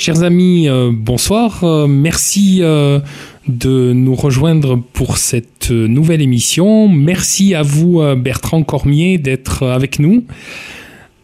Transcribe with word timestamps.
Chers 0.00 0.22
amis, 0.22 0.66
euh, 0.66 0.92
bonsoir. 0.94 1.62
Euh, 1.62 1.86
merci 1.86 2.60
euh, 2.62 3.00
de 3.48 3.92
nous 3.92 4.14
rejoindre 4.14 4.76
pour 4.94 5.18
cette 5.18 5.70
nouvelle 5.70 6.22
émission. 6.22 6.88
Merci 6.88 7.54
à 7.54 7.60
vous, 7.60 8.00
Bertrand 8.16 8.62
Cormier, 8.62 9.18
d'être 9.18 9.66
avec 9.66 9.98
nous. 9.98 10.24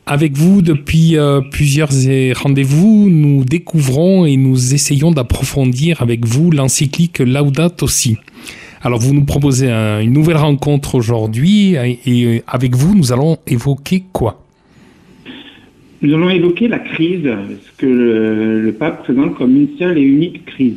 Avec 0.04 0.36
vous, 0.36 0.60
depuis 0.60 1.16
plusieurs 1.50 1.88
rendez-vous, 2.34 3.08
nous 3.08 3.46
découvrons 3.46 4.26
et 4.26 4.36
nous 4.36 4.74
essayons 4.74 5.10
d'approfondir 5.10 6.02
avec 6.02 6.26
vous 6.26 6.50
l'encyclique 6.50 7.20
Laudato 7.20 7.88
Si. 7.88 8.18
Alors, 8.82 8.98
vous 8.98 9.14
nous 9.14 9.24
proposez 9.24 9.70
une 9.70 10.12
nouvelle 10.12 10.36
rencontre 10.36 10.96
aujourd'hui 10.96 11.76
et 11.76 12.42
avec 12.46 12.76
vous, 12.76 12.94
nous 12.94 13.10
allons 13.10 13.38
évoquer 13.46 14.04
quoi? 14.12 14.45
Nous 16.06 16.14
allons 16.14 16.30
évoquer 16.30 16.68
la 16.68 16.78
crise, 16.78 17.24
ce 17.24 17.76
que 17.78 17.86
le, 17.86 18.72
pape 18.72 19.02
présente 19.02 19.34
comme 19.34 19.56
une 19.56 19.76
seule 19.76 19.98
et 19.98 20.02
unique 20.02 20.44
crise. 20.44 20.76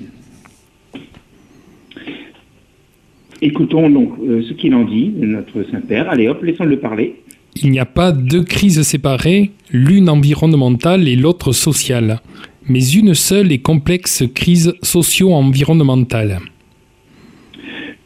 Écoutons 3.42 3.90
donc 3.90 4.14
euh, 4.28 4.42
ce 4.48 4.54
qu'il 4.54 4.74
en 4.74 4.84
dit, 4.84 5.14
notre 5.18 5.64
Saint-Père. 5.72 6.10
Allez 6.10 6.28
hop, 6.28 6.44
laissons-le 6.44 6.78
parler. 6.80 7.16
Il 7.62 7.70
n'y 7.70 7.80
a 7.80 7.86
pas 7.86 8.12
deux 8.12 8.44
crises 8.44 8.82
séparées, 8.82 9.52
l'une 9.72 10.10
environnementale 10.10 11.08
et 11.08 11.16
l'autre 11.16 11.52
sociale, 11.52 12.20
mais 12.68 12.86
une 12.90 13.14
seule 13.14 13.52
et 13.52 13.60
complexe 13.60 14.24
crise 14.34 14.74
socio-environnementale. 14.82 16.40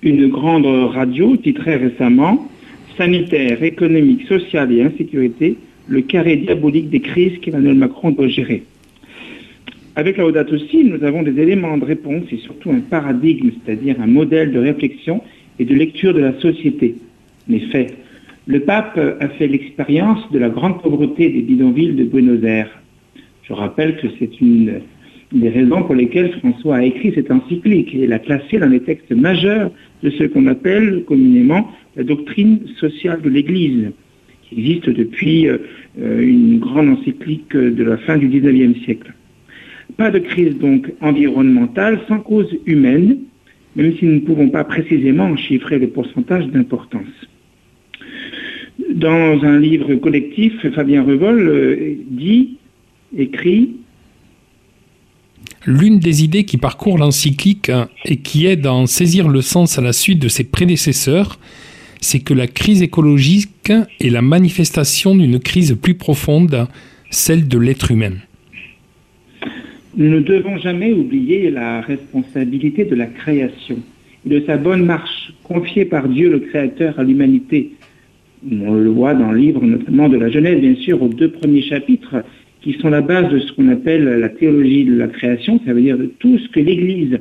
Une 0.02 0.28
grande 0.28 0.66
radio 0.66 1.38
titrait 1.38 1.78
récemment 1.78 2.50
Sanitaire, 2.98 3.64
économique, 3.64 4.28
sociale 4.28 4.72
et 4.74 4.84
insécurité 4.84 5.58
le 5.88 6.02
carré 6.02 6.38
diabolique 6.38 6.90
des 6.90 7.02
crises 7.02 7.40
qu'Emmanuel 7.40 7.76
Macron 7.76 8.12
doit 8.12 8.28
gérer. 8.28 8.64
Avec 9.96 10.18
la 10.18 10.26
Audate 10.26 10.52
aussi, 10.52 10.84
nous 10.84 11.04
avons 11.04 11.22
des 11.22 11.40
éléments 11.40 11.78
de 11.78 11.86
réponse 11.86 12.24
et 12.32 12.38
surtout 12.38 12.72
un 12.72 12.80
paradigme, 12.80 13.52
c'est-à-dire 13.64 14.02
un 14.02 14.08
modèle 14.08 14.52
de 14.52 14.60
réflexion 14.60 15.22
et 15.60 15.66
de 15.66 15.76
lecture 15.76 16.14
de 16.14 16.20
la 16.22 16.40
société. 16.40 16.96
Mais 17.48 17.60
fait, 17.60 17.94
le 18.48 18.62
pape 18.62 18.98
a 18.98 19.30
fait 19.30 19.48
l'expérience 19.48 20.20
de 20.32 20.40
la 20.40 20.50
grande 20.50 20.82
pauvreté 20.82 21.30
des 21.30 21.42
bidonvilles 21.42 21.94
de 21.94 22.06
Buenos 22.06 22.44
Aires. 22.44 22.82
Je 23.44 23.54
rappelle 23.54 23.98
que 23.98 24.08
c'est 24.20 24.42
une 24.42 24.82
des 25.32 25.50
raisons 25.50 25.84
pour 25.84 25.96
lesquelles 25.96 26.32
François 26.40 26.78
a 26.78 26.84
écrit 26.84 27.12
cette 27.14 27.32
encyclique 27.32 27.94
et 27.94 28.08
l'a 28.08 28.20
classée 28.20 28.60
dans 28.60 28.70
les 28.70 28.82
textes 28.82 29.12
majeurs 29.12 29.72
de 30.02 30.10
ce 30.12 30.24
qu'on 30.26 30.48
appelle 30.48 31.04
communément 31.06 31.70
la 31.96 32.04
doctrine 32.04 32.60
sociale 32.80 33.22
de 33.22 33.30
l'Église 33.30 33.92
existe 34.58 34.90
depuis 34.90 35.48
euh, 35.48 35.58
une 35.98 36.60
grande 36.60 36.90
encyclique 36.90 37.56
de 37.56 37.84
la 37.84 37.98
fin 37.98 38.18
du 38.18 38.28
XIXe 38.28 38.80
siècle. 38.84 39.14
Pas 39.98 40.12
de 40.12 40.20
crise 40.20 40.58
donc 40.58 40.92
environnementale 41.02 42.00
sans 42.08 42.20
cause 42.20 42.50
humaine, 42.66 43.18
même 43.76 43.94
si 43.98 44.06
nous 44.06 44.16
ne 44.16 44.20
pouvons 44.20 44.50
pas 44.50 44.64
précisément 44.64 45.36
chiffrer 45.36 45.80
le 45.80 45.88
pourcentage 45.88 46.48
d'importance. 46.48 47.14
Dans 48.94 49.44
un 49.44 49.60
livre 49.60 49.96
collectif, 49.96 50.54
Fabien 50.74 51.04
Revol 51.04 51.40
euh, 51.40 51.96
dit, 52.10 52.58
écrit, 53.18 53.72
L'une 55.66 56.00
des 56.00 56.26
idées 56.26 56.44
qui 56.44 56.58
parcourt 56.58 56.98
l'encyclique 56.98 57.72
et 58.06 58.18
qui 58.18 58.48
aide 58.48 58.66
à 58.66 58.74
en 58.74 58.86
saisir 58.86 59.30
le 59.30 59.42
sens 59.42 59.78
à 59.80 59.82
la 59.82 59.94
suite 59.94 60.20
de 60.20 60.28
ses 60.28 60.44
prédécesseurs, 60.44 61.40
c'est 62.04 62.20
que 62.20 62.34
la 62.34 62.48
crise 62.48 62.82
écologique 62.82 63.72
est 64.02 64.10
la 64.10 64.22
manifestation 64.22 65.16
d'une 65.16 65.40
crise 65.40 65.76
plus 65.82 65.94
profonde, 65.96 66.68
celle 67.10 67.48
de 67.48 67.58
l'être 67.58 67.92
humain. 67.92 68.14
Nous 69.96 70.10
ne 70.10 70.20
devons 70.20 70.58
jamais 70.58 70.92
oublier 70.92 71.50
la 71.50 71.82
responsabilité 71.82 72.84
de 72.84 72.96
la 72.96 73.06
création 73.06 73.78
et 74.26 74.30
de 74.30 74.44
sa 74.46 74.58
bonne 74.58 74.86
marche 74.86 75.34
confiée 75.44 75.86
par 75.86 76.10
Dieu 76.10 76.30
le 76.30 76.40
Créateur 76.40 77.00
à 77.00 77.04
l'humanité. 77.04 77.72
On 78.52 78.74
le 78.74 78.90
voit 78.90 79.14
dans 79.14 79.32
le 79.32 79.38
livre 79.38 79.64
notamment 79.64 80.10
de 80.10 80.18
la 80.18 80.30
Genèse, 80.30 80.60
bien 80.60 80.76
sûr, 80.76 81.02
aux 81.02 81.08
deux 81.08 81.30
premiers 81.30 81.62
chapitres, 81.62 82.18
qui 82.62 82.74
sont 82.74 82.90
la 82.90 83.02
base 83.02 83.32
de 83.32 83.40
ce 83.40 83.52
qu'on 83.54 83.70
appelle 83.70 84.04
la 84.04 84.30
théologie 84.30 84.86
de 84.86 84.96
la 84.96 85.08
création, 85.08 85.60
ça 85.66 85.74
veut 85.74 85.82
dire 85.82 85.98
de 85.98 86.12
tout 86.20 86.38
ce 86.38 86.50
que 86.50 86.60
l'Église, 86.60 87.20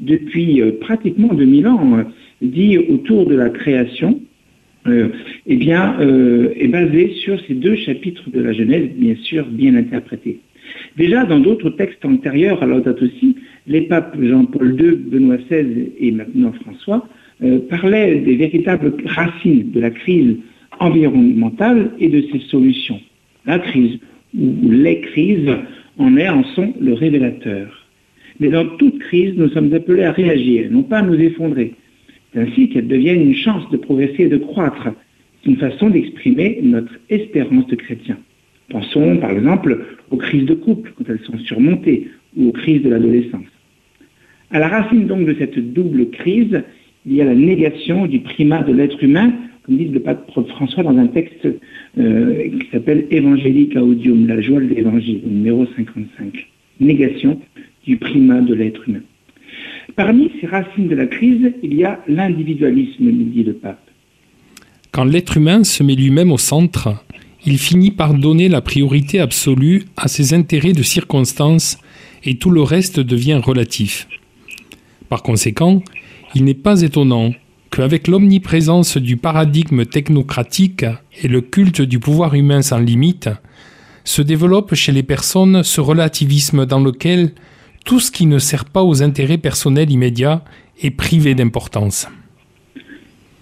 depuis 0.00 0.60
euh, 0.60 0.72
pratiquement 0.80 1.32
2000 1.34 1.66
ans, 1.68 2.04
dit 2.42 2.78
autour 2.78 3.26
de 3.26 3.34
la 3.34 3.50
création, 3.50 4.20
euh, 4.86 5.08
eh 5.46 5.56
bien, 5.56 5.96
euh, 6.00 6.52
est 6.56 6.68
basé 6.68 7.14
sur 7.14 7.40
ces 7.46 7.54
deux 7.54 7.76
chapitres 7.76 8.28
de 8.30 8.40
la 8.40 8.52
Genèse, 8.52 8.90
bien 8.96 9.14
sûr, 9.22 9.46
bien 9.46 9.74
interprétés. 9.76 10.40
Déjà, 10.96 11.24
dans 11.24 11.40
d'autres 11.40 11.70
textes 11.70 12.04
antérieurs 12.04 12.62
à 12.62 12.66
Laudato 12.66 13.04
aussi, 13.04 13.36
les 13.66 13.82
papes 13.82 14.16
Jean-Paul 14.20 14.78
II, 14.78 14.96
Benoît 14.96 15.38
XVI 15.38 15.90
et 15.98 16.10
maintenant 16.10 16.52
François 16.62 17.08
euh, 17.42 17.60
parlaient 17.68 18.16
des 18.20 18.36
véritables 18.36 18.94
racines 19.06 19.70
de 19.70 19.80
la 19.80 19.90
crise 19.90 20.36
environnementale 20.80 21.92
et 21.98 22.08
de 22.08 22.22
ses 22.30 22.40
solutions. 22.50 23.00
La 23.46 23.58
crise 23.58 23.98
ou 24.38 24.70
les 24.70 25.00
crises 25.00 25.50
en 25.98 26.16
est 26.16 26.28
en 26.28 26.44
sont 26.54 26.74
le 26.80 26.92
révélateur. 26.92 27.86
Mais 28.40 28.48
dans 28.48 28.66
toute 28.76 28.98
crise, 28.98 29.34
nous 29.36 29.48
sommes 29.50 29.72
appelés 29.72 30.02
à 30.02 30.12
réagir, 30.12 30.68
non 30.70 30.82
pas 30.82 30.98
à 30.98 31.02
nous 31.02 31.18
effondrer 31.18 31.74
ainsi 32.36 32.68
qu'elle 32.68 32.88
devienne 32.88 33.20
une 33.20 33.34
chance 33.34 33.68
de 33.70 33.76
progresser 33.76 34.24
et 34.24 34.28
de 34.28 34.36
croître. 34.36 34.88
C'est 35.42 35.50
une 35.50 35.56
façon 35.56 35.90
d'exprimer 35.90 36.60
notre 36.62 36.92
espérance 37.10 37.66
de 37.66 37.76
chrétien. 37.76 38.18
Pensons 38.70 39.18
par 39.18 39.30
exemple 39.30 39.84
aux 40.10 40.16
crises 40.16 40.46
de 40.46 40.54
couple 40.54 40.92
quand 40.96 41.04
elles 41.08 41.20
sont 41.20 41.38
surmontées 41.38 42.08
ou 42.36 42.48
aux 42.48 42.52
crises 42.52 42.82
de 42.82 42.90
l'adolescence. 42.90 43.46
À 44.50 44.58
la 44.58 44.68
racine 44.68 45.06
donc 45.06 45.26
de 45.26 45.34
cette 45.34 45.72
double 45.72 46.10
crise, 46.10 46.62
il 47.06 47.14
y 47.14 47.20
a 47.20 47.24
la 47.24 47.34
négation 47.34 48.06
du 48.06 48.20
primat 48.20 48.62
de 48.62 48.72
l'être 48.72 49.02
humain, 49.02 49.32
comme 49.64 49.76
dit 49.76 49.86
le 49.86 50.00
pape 50.00 50.30
François 50.30 50.82
dans 50.82 50.96
un 50.96 51.06
texte 51.06 51.46
euh, 51.98 52.48
qui 52.48 52.68
s'appelle 52.70 53.06
Évangélique 53.10 53.76
Audium, 53.76 54.26
la 54.26 54.40
joie 54.40 54.60
de 54.60 54.66
l'évangile, 54.66 55.20
numéro 55.26 55.66
55. 55.76 56.48
Négation 56.80 57.40
du 57.86 57.96
primat 57.96 58.40
de 58.40 58.54
l'être 58.54 58.88
humain. 58.88 59.00
Parmi 59.96 60.30
ces 60.40 60.46
racines 60.46 60.88
de 60.88 60.96
la 60.96 61.06
crise, 61.06 61.52
il 61.62 61.74
y 61.74 61.84
a 61.84 62.00
l'individualisme, 62.08 63.04
nous 63.04 63.30
dit 63.30 63.44
le 63.44 63.54
pape. 63.54 63.80
Quand 64.90 65.04
l'être 65.04 65.36
humain 65.36 65.64
se 65.64 65.82
met 65.82 65.94
lui-même 65.94 66.32
au 66.32 66.38
centre, 66.38 67.04
il 67.46 67.58
finit 67.58 67.90
par 67.90 68.14
donner 68.14 68.48
la 68.48 68.60
priorité 68.60 69.20
absolue 69.20 69.84
à 69.96 70.08
ses 70.08 70.34
intérêts 70.34 70.72
de 70.72 70.82
circonstance 70.82 71.78
et 72.24 72.36
tout 72.36 72.50
le 72.50 72.62
reste 72.62 73.00
devient 73.00 73.40
relatif. 73.42 74.08
Par 75.08 75.22
conséquent, 75.22 75.82
il 76.34 76.44
n'est 76.44 76.54
pas 76.54 76.82
étonnant 76.82 77.32
qu'avec 77.70 78.08
l'omniprésence 78.08 78.96
du 78.96 79.16
paradigme 79.16 79.84
technocratique 79.84 80.86
et 81.22 81.28
le 81.28 81.40
culte 81.40 81.82
du 81.82 81.98
pouvoir 81.98 82.34
humain 82.34 82.62
sans 82.62 82.78
limite, 82.78 83.28
se 84.04 84.22
développe 84.22 84.74
chez 84.74 84.92
les 84.92 85.02
personnes 85.02 85.62
ce 85.62 85.80
relativisme 85.80 86.66
dans 86.66 86.80
lequel 86.80 87.32
tout 87.84 88.00
ce 88.00 88.10
qui 88.10 88.26
ne 88.26 88.38
sert 88.38 88.64
pas 88.64 88.82
aux 88.82 89.02
intérêts 89.02 89.38
personnels 89.38 89.90
immédiats 89.90 90.42
est 90.82 90.90
privé 90.90 91.34
d'importance. 91.34 92.08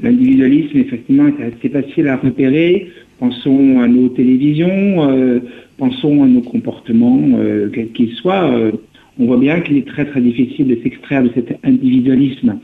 L'individualisme, 0.00 0.78
effectivement, 0.78 1.28
est 1.28 1.42
assez 1.42 1.68
facile 1.68 2.08
à 2.08 2.16
repérer. 2.16 2.90
Pensons 3.20 3.80
à 3.80 3.86
nos 3.86 4.08
télévisions, 4.08 5.08
euh, 5.08 5.38
pensons 5.78 6.24
à 6.24 6.26
nos 6.26 6.40
comportements, 6.40 7.22
euh, 7.36 7.70
quels 7.72 7.92
qu'ils 7.92 8.12
soient. 8.14 8.50
Euh, 8.50 8.72
on 9.18 9.26
voit 9.26 9.38
bien 9.38 9.60
qu'il 9.60 9.76
est 9.76 9.86
très 9.86 10.04
très 10.04 10.20
difficile 10.20 10.66
de 10.66 10.78
s'extraire 10.82 11.22
de 11.22 11.30
cet 11.34 11.56
individualisme. 11.62 12.58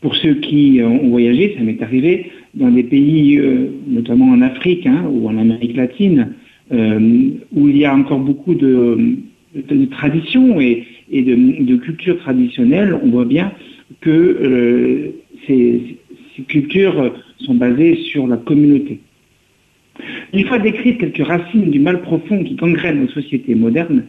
Pour 0.00 0.16
ceux 0.16 0.34
qui 0.34 0.80
ont 0.82 1.10
voyagé, 1.10 1.54
ça 1.58 1.62
m'est 1.62 1.82
arrivé 1.82 2.30
dans 2.54 2.70
des 2.70 2.84
pays, 2.84 3.38
notamment 3.86 4.30
en 4.30 4.40
Afrique 4.40 4.86
hein, 4.86 5.04
ou 5.10 5.28
en 5.28 5.36
Amérique 5.36 5.76
latine, 5.76 6.32
où 6.70 7.68
il 7.68 7.76
y 7.76 7.84
a 7.84 7.94
encore 7.94 8.20
beaucoup 8.20 8.54
de, 8.54 9.16
de 9.54 9.84
traditions 9.86 10.58
et, 10.58 10.86
et 11.10 11.22
de, 11.22 11.76
culture 11.76 12.18
traditionnelle, 12.18 12.98
on 13.02 13.10
voit 13.10 13.24
bien 13.24 13.52
que 14.00 14.10
euh, 14.10 15.10
ces, 15.46 15.98
cultures 16.48 17.12
sont 17.38 17.54
basées 17.54 17.96
sur 17.96 18.26
la 18.26 18.38
communauté. 18.38 19.00
Une 20.32 20.46
fois 20.46 20.58
décrites 20.58 20.98
quelques 20.98 21.26
racines 21.26 21.70
du 21.70 21.78
mal 21.78 22.00
profond 22.00 22.42
qui 22.42 22.54
gangrène 22.54 23.02
nos 23.02 23.08
sociétés 23.08 23.54
modernes, 23.54 24.04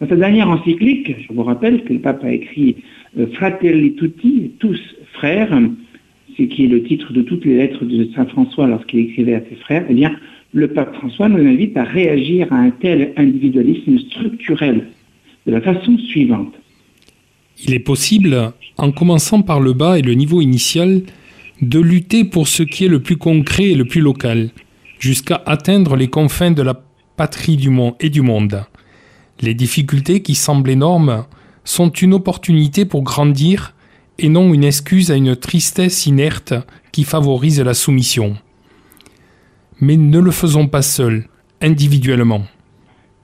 Dans 0.00 0.08
sa 0.08 0.16
dernière 0.16 0.50
encyclique, 0.50 1.14
je 1.26 1.32
vous 1.32 1.42
rappelle 1.42 1.84
que 1.84 1.94
le 1.94 2.00
pape 2.00 2.22
a 2.24 2.32
écrit 2.32 2.76
euh, 3.18 3.26
Fratelli 3.34 3.94
Tutti, 3.94 4.52
tous 4.58 4.80
frères, 5.14 5.58
ce 6.36 6.42
qui 6.42 6.64
est 6.64 6.68
le 6.68 6.82
titre 6.82 7.12
de 7.12 7.22
toutes 7.22 7.44
les 7.44 7.56
lettres 7.56 7.84
de 7.84 8.08
Saint 8.14 8.26
François 8.26 8.66
lorsqu'il 8.66 9.00
écrivait 9.00 9.34
à 9.34 9.42
ses 9.48 9.56
frères, 9.56 9.86
eh 9.88 9.94
bien, 9.94 10.12
le 10.52 10.68
pape 10.68 10.94
François 10.96 11.28
nous 11.28 11.46
invite 11.46 11.76
à 11.76 11.84
réagir 11.84 12.52
à 12.52 12.56
un 12.56 12.70
tel 12.70 13.12
individualisme 13.16 13.98
structurel 13.98 14.88
Il 17.66 17.74
est 17.74 17.80
possible, 17.80 18.52
en 18.76 18.92
commençant 18.92 19.42
par 19.42 19.60
le 19.60 19.72
bas 19.72 19.98
et 19.98 20.02
le 20.02 20.14
niveau 20.14 20.40
initial, 20.40 21.02
de 21.60 21.78
lutter 21.78 22.24
pour 22.24 22.48
ce 22.48 22.62
qui 22.62 22.84
est 22.84 22.88
le 22.88 23.02
plus 23.02 23.16
concret 23.16 23.70
et 23.70 23.74
le 23.74 23.84
plus 23.84 24.00
local, 24.00 24.50
jusqu'à 24.98 25.42
atteindre 25.46 25.96
les 25.96 26.08
confins 26.08 26.50
de 26.50 26.62
la 26.62 26.82
patrie 27.16 27.56
du 27.56 27.70
monde 27.70 27.94
et 28.00 28.08
du 28.08 28.22
monde. 28.22 28.64
Les 29.40 29.54
difficultés 29.54 30.22
qui 30.22 30.34
semblent 30.34 30.70
énormes 30.70 31.24
sont 31.64 31.90
une 31.90 32.14
opportunité 32.14 32.84
pour 32.84 33.02
grandir 33.02 33.74
et 34.18 34.28
non 34.28 34.52
une 34.52 34.64
excuse 34.64 35.10
à 35.10 35.16
une 35.16 35.36
tristesse 35.36 36.06
inerte 36.06 36.54
qui 36.92 37.04
favorise 37.04 37.60
la 37.60 37.74
soumission. 37.74 38.36
Mais 39.80 39.96
ne 39.96 40.18
le 40.18 40.30
faisons 40.30 40.66
pas 40.66 40.82
seuls, 40.82 41.26
individuellement. 41.62 42.44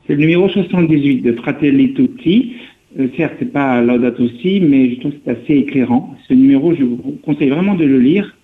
C'est 0.06 0.14
le 0.14 0.20
numéro 0.20 0.48
78 0.48 1.22
de 1.22 1.32
Fratelli 1.32 1.92
Tutti. 1.92 2.52
Euh, 3.00 3.08
certes, 3.16 3.34
c'est 3.40 3.52
pas 3.52 3.82
Laudato 3.82 4.28
Si, 4.40 4.60
mais 4.60 4.90
je 4.90 5.00
trouve 5.00 5.12
que 5.12 5.18
c'est 5.24 5.30
assez 5.32 5.54
éclairant. 5.54 6.14
Ce 6.28 6.34
numéro, 6.34 6.72
je 6.76 6.84
vous 6.84 7.18
conseille 7.24 7.48
vraiment 7.48 7.74
de 7.74 7.84
le 7.84 7.98
lire 7.98 8.36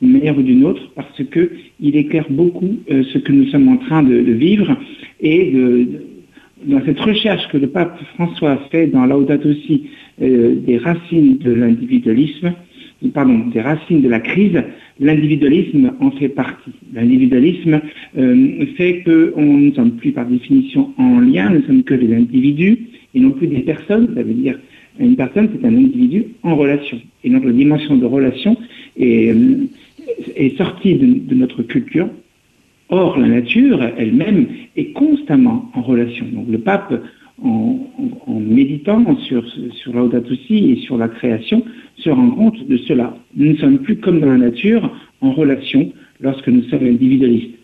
d'une 0.00 0.12
manière 0.12 0.38
ou 0.38 0.42
d'une 0.42 0.64
autre 0.64 0.80
parce 0.94 1.22
que 1.30 1.50
il 1.78 1.94
éclaire 1.96 2.24
beaucoup 2.30 2.78
euh, 2.90 3.02
ce 3.12 3.18
que 3.18 3.32
nous 3.32 3.46
sommes 3.48 3.68
en 3.68 3.76
train 3.76 4.02
de, 4.02 4.14
vivre 4.14 4.74
et 5.20 5.52
dans 6.64 6.82
cette 6.86 7.00
recherche 7.00 7.46
que 7.48 7.58
le 7.58 7.66
pape 7.66 7.98
François 8.14 8.56
fait 8.70 8.86
dans 8.86 9.04
Laudato 9.04 9.52
Si 9.66 9.90
euh, 10.22 10.54
des 10.54 10.78
racines 10.78 11.36
de 11.38 11.52
l'individualisme, 11.52 12.54
pardon, 13.08 13.46
des 13.52 13.60
racines 13.60 14.02
de 14.02 14.08
la 14.08 14.20
crise, 14.20 14.62
l'individualisme 14.98 15.92
en 16.00 16.10
fait 16.12 16.28
partie. 16.28 16.72
L'individualisme 16.92 17.80
euh, 18.18 18.66
fait 18.76 19.02
que 19.02 19.32
on, 19.36 19.42
nous 19.42 19.70
ne 19.70 19.72
sommes 19.72 19.92
plus 19.92 20.12
par 20.12 20.26
définition 20.26 20.92
en 20.98 21.20
lien, 21.20 21.50
nous 21.50 21.60
ne 21.60 21.66
sommes 21.66 21.82
que 21.82 21.94
des 21.94 22.14
individus 22.14 22.78
et 23.14 23.20
non 23.20 23.30
plus 23.30 23.46
des 23.46 23.60
personnes. 23.60 24.12
Ça 24.14 24.22
veut 24.22 24.34
dire 24.34 24.58
une 24.98 25.16
personne, 25.16 25.48
c'est 25.52 25.66
un 25.66 25.74
individu 25.74 26.26
en 26.42 26.56
relation. 26.56 27.00
Et 27.24 27.30
notre 27.30 27.50
dimension 27.50 27.96
de 27.96 28.04
relation 28.04 28.56
est, 28.98 29.32
euh, 29.32 30.50
sortie 30.56 30.94
de, 30.96 31.34
notre 31.34 31.62
culture. 31.62 32.08
Or, 32.90 33.18
la 33.18 33.28
nature 33.28 33.82
elle-même 33.96 34.46
est 34.76 34.92
constamment 34.92 35.70
en 35.74 35.82
relation. 35.82 36.26
Donc 36.32 36.46
le 36.50 36.58
pape, 36.58 36.92
en, 37.42 37.78
méditant 38.28 39.16
sur, 39.16 39.44
sur 39.48 39.94
et 40.50 40.76
sur 40.76 40.98
la 40.98 41.08
création, 41.08 41.64
se 42.00 42.10
rend 42.10 42.30
compte 42.30 42.66
de 42.66 42.76
cela. 42.78 43.16
Nous 43.36 43.52
ne 43.52 43.56
sommes 43.56 43.78
plus 43.78 43.96
comme 43.96 44.20
dans 44.20 44.30
la 44.30 44.38
nature 44.38 44.90
en 45.20 45.32
relation 45.32 45.92
lorsque 46.20 46.48
nous 46.48 46.62
sommes 46.64 46.86
individualistes. 46.86 47.54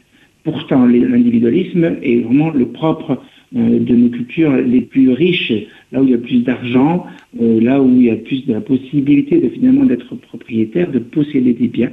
Pourtant, 0.45 0.87
l'individualisme 0.87 1.97
est 2.03 2.21
vraiment 2.21 2.51
le 2.51 2.67
propre 2.67 3.21
euh, 3.57 3.79
de 3.81 3.95
nos 3.95 4.09
cultures 4.11 4.57
les 4.57 4.81
plus 4.81 5.11
riches, 5.11 5.53
là 5.93 6.01
où 6.01 6.05
il 6.05 6.11
y 6.11 6.15
a 6.15 6.19
plus 6.19 6.45
d'argent, 6.45 7.07
euh, 7.41 7.61
là 7.61 7.83
où 7.83 7.89
il 7.97 8.05
y 8.05 8.11
a 8.11 8.17
plus 8.17 8.47
de 8.47 8.53
la 8.53 8.61
possibilité 8.61 9.41
de 9.41 9.49
finalement 9.49 9.85
d'être 9.85 10.15
propriétaire, 10.15 10.91
de 10.91 10.99
posséder 11.01 11.53
des 11.53 11.69
biens, 11.69 11.91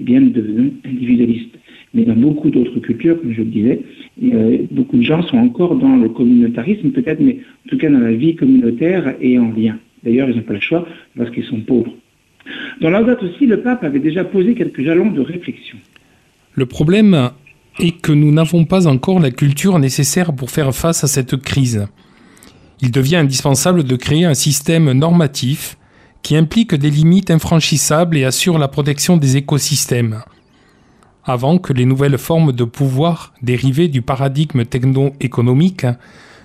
eh 0.00 0.02
bien 0.02 0.20
nous 0.20 0.30
devenons 0.30 0.72
individualistes. 0.84 1.56
Mais 1.94 2.04
dans 2.04 2.16
beaucoup 2.16 2.50
d'autres 2.50 2.80
cultures, 2.80 3.20
comme 3.20 3.32
je 3.32 3.42
le 3.42 3.48
disais, 3.48 3.80
beaucoup 4.70 4.96
de 4.96 5.02
gens 5.02 5.22
sont 5.24 5.36
encore 5.36 5.76
dans 5.76 5.96
le 5.96 6.08
communautarisme 6.08 6.90
peut-être, 6.90 7.20
mais 7.20 7.38
en 7.66 7.68
tout 7.68 7.76
cas 7.76 7.90
dans 7.90 7.98
la 7.98 8.12
vie 8.12 8.34
communautaire 8.34 9.14
et 9.20 9.38
en 9.38 9.52
lien. 9.52 9.76
D'ailleurs, 10.04 10.28
ils 10.28 10.36
n'ont 10.36 10.42
pas 10.42 10.54
le 10.54 10.60
choix 10.60 10.86
lorsqu'ils 11.16 11.44
sont 11.44 11.60
pauvres. 11.60 11.92
Dans 12.80 12.90
la 12.90 13.02
date 13.02 13.22
aussi, 13.22 13.46
le 13.46 13.62
pape 13.62 13.84
avait 13.84 14.00
déjà 14.00 14.24
posé 14.24 14.54
quelques 14.54 14.82
jalons 14.82 15.10
de 15.10 15.20
réflexion. 15.20 15.78
Le 16.54 16.66
problème 16.66 17.30
est 17.78 18.00
que 18.00 18.12
nous 18.12 18.32
n'avons 18.32 18.64
pas 18.64 18.86
encore 18.86 19.20
la 19.20 19.30
culture 19.30 19.78
nécessaire 19.78 20.34
pour 20.34 20.50
faire 20.50 20.74
face 20.74 21.04
à 21.04 21.06
cette 21.06 21.36
crise. 21.36 21.86
Il 22.80 22.90
devient 22.90 23.16
indispensable 23.16 23.84
de 23.84 23.96
créer 23.96 24.24
un 24.24 24.34
système 24.34 24.90
normatif 24.92 25.78
qui 26.22 26.36
implique 26.36 26.74
des 26.74 26.90
limites 26.90 27.30
infranchissables 27.30 28.16
et 28.16 28.24
assure 28.24 28.58
la 28.58 28.68
protection 28.68 29.16
des 29.16 29.36
écosystèmes, 29.36 30.22
avant 31.24 31.58
que 31.58 31.72
les 31.72 31.84
nouvelles 31.84 32.18
formes 32.18 32.52
de 32.52 32.64
pouvoir 32.64 33.34
dérivées 33.42 33.88
du 33.88 34.02
paradigme 34.02 34.64
techno-économique 34.64 35.86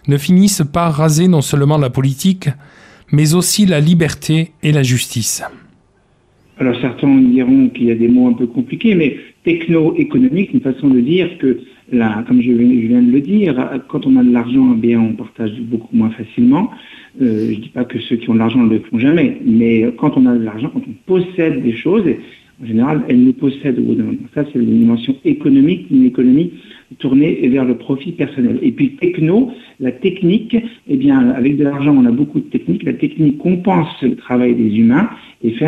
ne 0.07 0.18
finissent 0.18 0.63
par 0.71 0.94
raser 0.94 1.27
non 1.27 1.42
seulement 1.42 1.77
la 1.77 1.89
politique, 1.89 2.50
mais 3.12 3.36
aussi 3.36 3.65
la 3.65 3.80
liberté 3.80 4.51
et 4.63 4.71
la 4.71 4.83
justice. 4.83 5.44
Alors 6.59 6.75
certains 6.81 7.15
diront 7.15 7.69
qu'il 7.69 7.86
y 7.86 7.92
a 7.92 7.95
des 7.95 8.07
mots 8.07 8.27
un 8.27 8.33
peu 8.33 8.48
compliqués, 8.48 8.95
mais 8.95 9.18
techno-économique, 9.44 10.54
une 10.54 10.62
façon 10.62 10.88
de 10.88 11.00
dire 11.00 11.38
que, 11.38 11.59
là, 11.92 12.24
comme 12.27 12.42
je 12.42 12.51
viens 12.51 13.01
de 13.01 13.12
le 13.12 13.21
dire, 13.21 13.81
quand 13.89 14.06
on 14.07 14.18
a 14.18 14.24
de 14.24 14.31
l'argent, 14.31 14.74
eh 14.75 14.80
bien 14.80 15.00
on 15.00 15.13
partage 15.13 15.51
beaucoup 15.62 15.95
moins 15.95 16.09
facilement. 16.09 16.71
Euh, 17.21 17.51
je 17.51 17.56
ne 17.56 17.62
dis 17.62 17.69
pas 17.69 17.86
que 17.86 18.00
ceux 18.00 18.15
qui 18.15 18.30
ont 18.30 18.33
de 18.33 18.39
l'argent 18.39 18.59
ne 18.59 18.69
le 18.69 18.80
font 18.80 19.00
jamais, 19.00 19.38
mais 19.45 19.86
quand 19.98 20.18
on 20.18 20.25
a 20.25 20.36
de 20.36 20.44
l'argent, 20.44 20.69
quand 20.74 20.81
on 20.88 20.94
possède 21.06 21.63
des 21.63 21.74
choses, 21.74 22.06
en 22.62 22.65
général, 22.65 23.04
elles 23.07 23.24
nous 23.24 23.33
possèdent 23.33 23.77
au 23.80 23.83
bout 23.83 23.95
d'un 23.95 24.04
moment. 24.04 24.18
Ça, 24.33 24.44
c'est 24.45 24.59
une 24.59 24.80
dimension 24.80 25.15
économique, 25.25 25.88
une 25.92 26.06
économie 26.06 26.54
tournée 27.00 27.48
vers 27.50 27.65
le 27.65 27.77
profit 27.77 28.13
personnel. 28.13 28.57
Et 28.63 28.71
puis 28.71 28.95
techno, 28.95 29.51
la 29.80 29.92
technique, 29.92 30.56
eh 30.88 30.98
bien, 30.98 31.30
avec 31.30 31.57
de 31.57 31.63
l'argent, 31.63 31.95
on 31.95 32.06
a 32.06 32.12
beaucoup 32.12 32.39
de 32.39 32.45
techniques. 32.45 32.83
La 32.83 32.94
technique 32.94 33.38
compense 33.38 34.01
le 34.01 34.15
travail 34.15 34.56
des 34.56 34.75
humains 34.75 35.09
et 35.44 35.51
fait, 35.51 35.68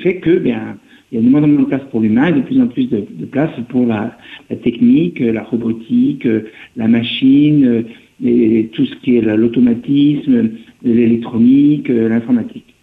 fait 0.00 0.16
que, 0.16 0.38
bien, 0.38 0.76
il 1.10 1.18
y 1.18 1.20
a 1.20 1.24
de 1.24 1.28
moins 1.28 1.42
en 1.42 1.48
moins 1.48 1.62
de 1.62 1.66
place 1.66 1.82
pour 1.90 2.00
l'humain 2.00 2.26
et 2.26 2.32
de 2.32 2.40
plus 2.42 2.60
en 2.60 2.66
plus 2.66 2.88
de, 2.88 3.00
place 3.30 3.50
pour 3.70 3.86
la, 3.86 4.16
technique, 4.62 5.20
la 5.20 5.42
robotique, 5.42 6.28
la 6.76 6.86
machine, 6.86 7.84
et 8.24 8.68
tout 8.72 8.84
ce 8.84 8.94
qui 8.96 9.16
est 9.16 9.22
l'automatisme, 9.22 10.50
l'électronique, 10.82 11.88
l'informatique. 11.88 12.74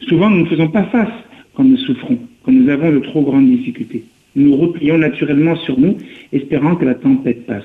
Souvent, 0.00 0.28
nous 0.30 0.40
ne 0.40 0.46
faisons 0.46 0.68
pas 0.68 0.84
face 0.84 1.12
quand 1.54 1.64
nous 1.64 1.76
souffrons, 1.76 2.18
nous 2.50 2.68
avons 2.68 2.92
de 2.92 2.98
trop 2.98 3.22
grandes 3.22 3.48
difficultés. 3.48 4.04
Nous 4.36 4.56
replions 4.56 4.98
naturellement 4.98 5.56
sur 5.56 5.78
nous, 5.78 5.96
espérant 6.32 6.76
que 6.76 6.84
la 6.84 6.94
tempête 6.94 7.46
passe. 7.46 7.64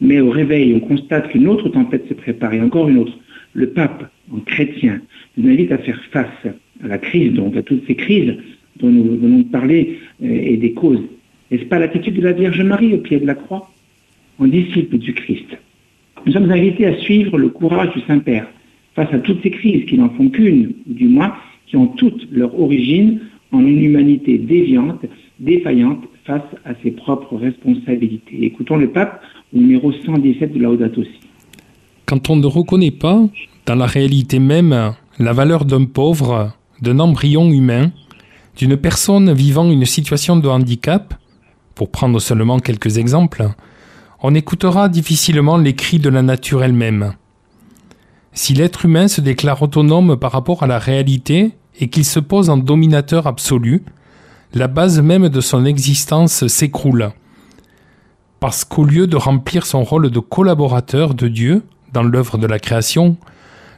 Mais 0.00 0.20
au 0.20 0.30
réveil, 0.30 0.74
on 0.74 0.80
constate 0.80 1.28
qu'une 1.28 1.48
autre 1.48 1.68
tempête 1.68 2.06
s'est 2.08 2.14
préparée, 2.14 2.60
encore 2.60 2.88
une 2.88 2.98
autre. 2.98 3.18
Le 3.52 3.68
pape, 3.70 4.10
en 4.32 4.38
chrétien, 4.38 5.00
nous 5.36 5.50
invite 5.50 5.72
à 5.72 5.78
faire 5.78 6.00
face 6.10 6.46
à 6.82 6.86
la 6.86 6.98
crise, 6.98 7.32
donc 7.32 7.56
à 7.56 7.62
toutes 7.62 7.86
ces 7.86 7.94
crises 7.94 8.36
dont 8.78 8.88
nous 8.88 9.04
venons 9.18 9.40
de 9.40 9.44
parler 9.44 9.98
euh, 10.22 10.26
et 10.28 10.56
des 10.56 10.72
causes. 10.72 11.02
N'est-ce 11.50 11.64
pas 11.64 11.78
l'attitude 11.78 12.14
de 12.14 12.22
la 12.22 12.32
Vierge 12.32 12.62
Marie 12.62 12.94
au 12.94 12.98
pied 12.98 13.18
de 13.18 13.26
la 13.26 13.34
croix? 13.34 13.70
En 14.38 14.46
disciple 14.46 14.96
du 14.96 15.12
Christ. 15.12 15.58
Nous 16.24 16.32
sommes 16.32 16.50
invités 16.50 16.86
à 16.86 16.96
suivre 16.98 17.36
le 17.36 17.48
courage 17.48 17.92
du 17.92 18.00
Saint-Père 18.06 18.48
face 18.94 19.12
à 19.12 19.18
toutes 19.18 19.42
ces 19.42 19.50
crises 19.50 19.84
qui 19.84 19.98
n'en 19.98 20.08
font 20.10 20.28
qu'une, 20.28 20.72
du 20.86 21.08
moins 21.08 21.34
qui 21.66 21.76
ont 21.76 21.88
toutes 21.88 22.26
leur 22.32 22.58
origine 22.58 23.20
en 23.52 23.60
une 23.60 23.82
humanité 23.82 24.38
déviante, 24.38 25.04
défaillante 25.38 26.04
face 26.24 26.42
à 26.64 26.72
ses 26.82 26.90
propres 26.92 27.36
responsabilités. 27.36 28.44
Écoutons 28.44 28.76
le 28.76 28.90
pape 28.90 29.20
au 29.54 29.58
numéro 29.58 29.92
117 29.92 30.52
de 30.52 30.58
Laudato 30.58 31.02
Si. 31.02 31.20
Quand 32.06 32.30
on 32.30 32.36
ne 32.36 32.46
reconnaît 32.46 32.90
pas, 32.90 33.26
dans 33.66 33.74
la 33.74 33.86
réalité 33.86 34.38
même, 34.38 34.94
la 35.18 35.32
valeur 35.32 35.64
d'un 35.64 35.84
pauvre, 35.84 36.52
d'un 36.80 36.98
embryon 36.98 37.50
humain, 37.50 37.92
d'une 38.56 38.76
personne 38.76 39.32
vivant 39.32 39.70
une 39.70 39.86
situation 39.86 40.36
de 40.36 40.48
handicap, 40.48 41.14
pour 41.74 41.90
prendre 41.90 42.20
seulement 42.20 42.58
quelques 42.58 42.98
exemples, 42.98 43.48
on 44.22 44.34
écoutera 44.34 44.88
difficilement 44.88 45.56
les 45.56 45.74
cris 45.74 45.98
de 45.98 46.10
la 46.10 46.22
nature 46.22 46.62
elle-même. 46.62 47.14
Si 48.32 48.54
l'être 48.54 48.84
humain 48.84 49.08
se 49.08 49.20
déclare 49.20 49.62
autonome 49.62 50.16
par 50.16 50.32
rapport 50.32 50.62
à 50.62 50.66
la 50.66 50.78
réalité 50.78 51.52
et 51.78 51.88
qu'il 51.88 52.04
se 52.04 52.20
pose 52.20 52.50
en 52.50 52.56
dominateur 52.56 53.26
absolu, 53.26 53.82
la 54.54 54.66
base 54.66 55.00
même 55.00 55.28
de 55.28 55.40
son 55.40 55.64
existence 55.64 56.46
s'écroule. 56.46 57.10
Parce 58.40 58.64
qu'au 58.64 58.84
lieu 58.84 59.06
de 59.06 59.16
remplir 59.16 59.66
son 59.66 59.84
rôle 59.84 60.10
de 60.10 60.18
collaborateur 60.18 61.14
de 61.14 61.28
Dieu 61.28 61.62
dans 61.92 62.02
l'œuvre 62.02 62.38
de 62.38 62.46
la 62.46 62.58
création, 62.58 63.16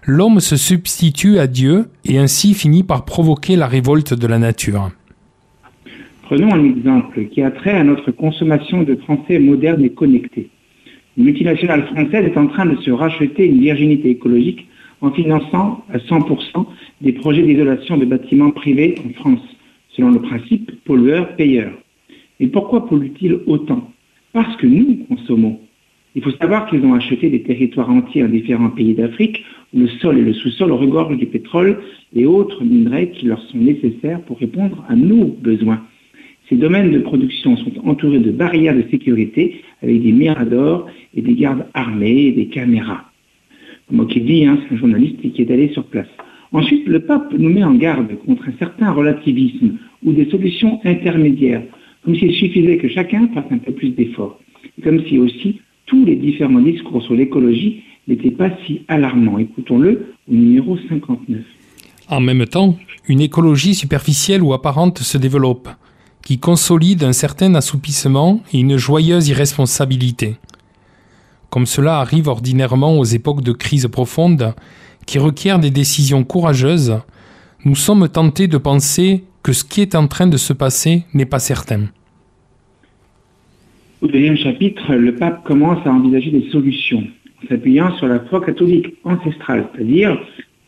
l'homme 0.07 0.41
se 0.41 0.57
substitue 0.57 1.39
à 1.39 1.47
Dieu 1.47 1.89
et 2.05 2.19
ainsi 2.19 2.55
finit 2.55 2.83
par 2.83 3.05
provoquer 3.05 3.57
la 3.57 3.67
révolte 3.67 4.15
de 4.15 4.27
la 4.27 4.39
nature. 4.39 4.91
Prenons 6.23 6.55
un 6.55 6.65
exemple 6.65 7.27
qui 7.27 7.43
a 7.43 7.51
trait 7.51 7.73
à 7.73 7.85
notre 7.85 8.11
consommation 8.11 8.83
de 8.83 8.97
français 8.97 9.39
moderne 9.39 9.85
et 9.85 9.91
connecté. 9.91 10.49
Une 11.19 11.25
multinationale 11.25 11.85
française 11.89 12.25
est 12.25 12.39
en 12.39 12.47
train 12.47 12.65
de 12.65 12.77
se 12.77 12.91
racheter 12.91 13.47
une 13.47 13.61
virginité 13.61 14.11
écologique 14.11 14.67
en 15.03 15.11
finançant 15.11 15.85
à 15.93 15.99
100% 15.99 16.67
des 17.01 17.13
projets 17.13 17.43
d'isolation 17.43 17.99
de 17.99 18.05
bâtiments 18.05 18.53
privés 18.53 18.95
en 19.05 19.13
France, 19.21 19.43
selon 19.91 20.13
le 20.13 20.21
principe 20.21 20.71
pollueur-payeur. 20.85 21.73
Et 22.41 22.47
pourquoi 22.47 22.87
pollue-t-il 22.87 23.41
autant? 23.47 23.91
Parce 24.33 24.57
que 24.57 24.67
nous 24.67 25.05
consommons. 25.09 25.61
Il 26.15 26.23
faut 26.23 26.31
savoir 26.33 26.69
qu'ils 26.69 26.85
ont 26.85 26.95
acheté 26.95 27.31
des 27.31 27.43
territoires 27.43 27.91
entiers 27.91 28.23
en 28.23 28.29
différents 28.29 28.71
pays 28.71 28.95
d'Afrique 28.95 29.45
où 29.75 29.81
le 29.81 29.89
sol 29.89 30.19
et 30.19 30.23
le 30.23 30.35
sous-sol 30.35 30.71
regorgent 30.73 31.17
du 31.17 31.27
pétrole 31.27 31.81
et 32.15 32.27
autres 32.27 32.63
minerais 32.65 33.11
qui 33.11 33.27
leur 33.27 33.41
sont 33.43 33.59
nécessaires 33.59 34.21
pour 34.23 34.39
répondre 34.39 34.85
à 34.89 34.95
nos 34.95 35.25
besoins. 35.25 35.83
Ces 36.49 36.57
domaines 36.57 36.91
de 36.91 36.99
production 36.99 37.57
sont 37.57 37.73
entourés 37.85 38.19
de 38.19 38.31
barrières 38.31 38.77
de 38.77 38.85
sécurité 38.91 39.63
avec 39.83 40.03
des 40.03 40.13
miradors 40.13 40.87
et 41.15 41.23
des 41.23 41.35
gardes 41.35 41.67
armés 41.73 42.27
et 42.27 42.33
des 42.33 42.47
caméras. 42.47 43.12
Comme 43.93 44.09
qui 44.09 44.23
dit, 44.23 44.47
hein, 44.47 44.59
c'est 44.63 44.75
un 44.75 44.79
journaliste 44.79 45.21
qui 45.21 45.43
est 45.43 45.51
allé 45.51 45.69
sur 45.75 45.85
place. 45.85 46.07
Ensuite, 46.53 46.87
le 46.87 47.01
pape 47.01 47.33
nous 47.39 47.51
met 47.51 47.63
en 47.63 47.75
garde 47.75 48.09
contre 48.27 48.49
un 48.49 48.55
certain 48.59 48.91
relativisme 48.91 49.77
ou 50.03 50.13
des 50.13 50.31
solutions 50.31 50.81
intermédiaires, 50.85 51.63
comme 52.03 52.17
s'il 52.17 52.33
suffisait 52.33 52.79
que 52.79 52.89
chacun 52.89 53.29
fasse 53.35 53.45
un 53.51 53.59
peu 53.59 53.73
plus 53.73 53.91
d'efforts, 53.91 54.41
comme 54.83 55.05
si 55.07 55.19
aussi 55.19 55.61
tous 55.85 56.07
les 56.07 56.17
différents 56.17 56.61
discours 56.61 57.03
sur 57.03 57.15
l'écologie 57.15 57.83
n'étaient 58.09 58.31
pas 58.31 58.51
si 58.65 58.81
alarmants. 58.89 59.39
Écoutons-le 59.39 60.15
au 60.31 60.35
numéro 60.35 60.79
59. 60.89 61.41
En 62.09 62.21
même 62.21 62.47
temps, 62.47 62.79
une 63.09 63.21
écologie 63.21 63.75
superficielle 63.75 64.43
ou 64.43 64.55
apparente 64.55 65.01
se 65.01 65.19
développe, 65.19 65.69
qui 66.25 66.39
consolide 66.39 67.05
un 67.05 67.13
certain 67.13 67.55
assoupissement 67.57 68.41
et 68.55 68.61
une 68.61 68.79
joyeuse 68.79 69.29
irresponsabilité. 69.29 70.37
Comme 71.53 71.67
cela 71.67 71.99
arrive 71.99 72.29
ordinairement 72.29 72.99
aux 72.99 73.05
époques 73.05 73.43
de 73.43 73.53
crise 73.53 73.87
profonde, 73.87 74.55
qui 75.05 75.19
requièrent 75.19 75.59
des 75.59 75.71
décisions 75.71 76.25
courageuses, 76.25 76.99
nous 77.67 77.75
sommes 77.75 78.09
tentés 78.09 78.49
de 78.49 78.57
penser 78.57 79.25
que 79.43 79.53
ce 79.53 79.63
qui 79.63 79.83
est 79.83 79.95
en 79.95 80.07
train 80.07 80.27
de 80.27 80.39
se 80.39 80.55
passer 80.55 81.03
n'est 81.13 81.27
pas 81.27 81.41
certain. 81.41 81.91
Au 84.01 84.07
deuxième 84.07 84.39
chapitre, 84.39 84.95
le 84.95 85.15
pape 85.15 85.45
commence 85.45 85.87
à 85.87 85.91
envisager 85.91 86.31
des 86.31 86.49
solutions, 86.51 87.05
en 87.45 87.49
s'appuyant 87.51 87.95
sur 87.99 88.07
la 88.07 88.21
foi 88.21 88.41
catholique 88.41 88.95
ancestrale, 89.05 89.69
c'est-à-dire 89.75 90.19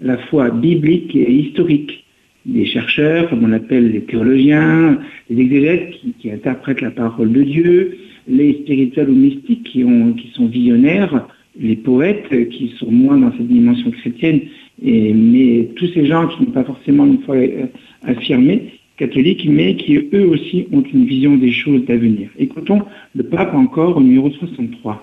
la 0.02 0.18
foi 0.18 0.50
biblique 0.50 1.16
et 1.16 1.32
historique. 1.32 2.04
Des 2.44 2.66
chercheurs, 2.66 3.30
comme 3.30 3.42
on 3.42 3.52
appelle 3.52 3.90
les 3.90 4.02
théologiens, 4.02 4.98
les 5.30 5.40
exégètes 5.40 5.94
qui, 6.20 6.30
interprètent 6.30 6.82
la 6.82 6.90
parole 6.90 7.32
de 7.32 7.42
Dieu, 7.42 7.96
les 8.28 8.54
spirituels 8.54 9.10
ou 9.10 9.14
mystiques 9.14 9.64
qui, 9.64 9.84
ont, 9.84 10.12
qui 10.12 10.30
sont 10.34 10.46
visionnaires, 10.46 11.26
les 11.58 11.76
poètes 11.76 12.48
qui 12.50 12.72
sont 12.78 12.90
moins 12.90 13.18
dans 13.18 13.32
cette 13.32 13.48
dimension 13.48 13.90
chrétienne, 13.90 14.40
et, 14.82 15.12
mais 15.12 15.70
tous 15.76 15.88
ces 15.94 16.06
gens 16.06 16.26
qui 16.28 16.42
n'ont 16.42 16.50
pas 16.50 16.64
forcément 16.64 17.06
une 17.06 17.22
foi 17.22 17.36
euh, 17.36 17.66
affirmée, 18.02 18.80
catholique, 18.96 19.46
mais 19.48 19.76
qui 19.76 19.96
eux 20.12 20.28
aussi 20.28 20.66
ont 20.72 20.82
une 20.82 21.04
vision 21.04 21.36
des 21.36 21.52
choses 21.52 21.84
d'avenir. 21.84 22.28
Écoutons 22.38 22.82
le 23.14 23.24
pape 23.24 23.54
encore 23.54 23.96
au 23.96 24.00
numéro 24.00 24.30
63. 24.30 25.02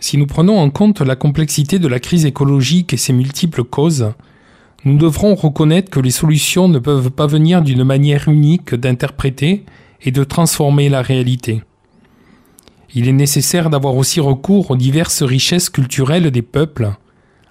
Si 0.00 0.16
nous 0.16 0.26
prenons 0.26 0.56
en 0.56 0.70
compte 0.70 1.00
la 1.00 1.16
complexité 1.16 1.78
de 1.78 1.88
la 1.88 1.98
crise 1.98 2.24
écologique 2.24 2.92
et 2.92 2.96
ses 2.96 3.12
multiples 3.12 3.64
causes, 3.64 4.12
nous 4.84 4.96
devrons 4.96 5.34
reconnaître 5.34 5.90
que 5.90 5.98
les 5.98 6.10
solutions 6.10 6.68
ne 6.68 6.78
peuvent 6.78 7.10
pas 7.10 7.26
venir 7.26 7.62
d'une 7.62 7.82
manière 7.82 8.28
unique 8.28 8.74
d'interpréter 8.74 9.62
et 10.02 10.12
de 10.12 10.22
transformer 10.22 10.88
la 10.88 11.02
réalité. 11.02 11.62
Il 12.94 13.06
est 13.06 13.12
nécessaire 13.12 13.68
d'avoir 13.68 13.96
aussi 13.96 14.18
recours 14.18 14.70
aux 14.70 14.76
diverses 14.76 15.22
richesses 15.22 15.68
culturelles 15.68 16.30
des 16.30 16.42
peuples, 16.42 16.88